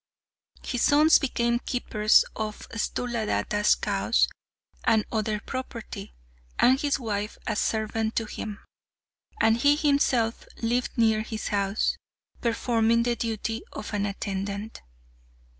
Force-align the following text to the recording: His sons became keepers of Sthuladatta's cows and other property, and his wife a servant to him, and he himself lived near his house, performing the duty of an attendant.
His 0.63 0.81
sons 0.81 1.19
became 1.19 1.59
keepers 1.59 2.25
of 2.35 2.67
Sthuladatta's 2.69 3.75
cows 3.75 4.27
and 4.83 5.05
other 5.11 5.39
property, 5.39 6.15
and 6.57 6.79
his 6.81 6.99
wife 6.99 7.37
a 7.45 7.55
servant 7.55 8.15
to 8.15 8.25
him, 8.25 8.65
and 9.39 9.57
he 9.57 9.75
himself 9.75 10.47
lived 10.59 10.97
near 10.97 11.21
his 11.21 11.49
house, 11.49 11.97
performing 12.41 13.03
the 13.03 13.15
duty 13.15 13.61
of 13.73 13.93
an 13.93 14.07
attendant. 14.07 14.81